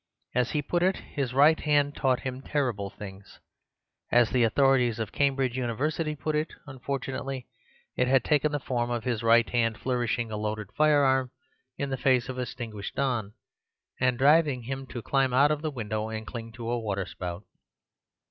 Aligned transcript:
As 0.33 0.49
he 0.49 0.63
put 0.63 0.81
it, 0.81 0.95
his 0.95 1.31
right 1.31 1.59
hand 1.59 1.93
taught 1.95 2.21
him 2.21 2.41
terrible 2.41 2.89
things. 2.89 3.39
As 4.11 4.31
the 4.31 4.41
authorities 4.43 4.97
of 4.97 5.11
Cambridge 5.11 5.55
University 5.55 6.15
put 6.15 6.35
it, 6.35 6.53
unfortunately, 6.65 7.45
it 7.95 8.07
had 8.07 8.23
taken 8.23 8.51
the 8.51 8.59
form 8.59 8.89
of 8.89 9.03
his 9.03 9.21
right 9.21 9.47
hand 9.47 9.77
flourishing 9.77 10.31
a 10.31 10.37
loaded 10.37 10.71
firearm 10.73 11.29
in 11.77 11.91
the 11.91 11.97
very 11.97 12.15
face 12.19 12.29
of 12.29 12.37
a 12.39 12.45
distinguished 12.45 12.95
don, 12.95 13.33
and 13.99 14.17
driving 14.17 14.63
him 14.63 14.87
to 14.87 15.03
climb 15.03 15.35
out 15.35 15.51
of 15.51 15.61
the 15.61 15.69
window 15.69 16.09
and 16.09 16.25
cling 16.25 16.51
to 16.53 16.71
a 16.71 16.79
waterspout. 16.79 17.43